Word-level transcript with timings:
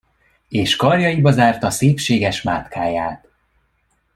És 0.49 0.75
karjaiba 0.75 1.31
zárta 1.31 1.69
szépséges 1.69 2.41
mátkáját. 2.41 3.27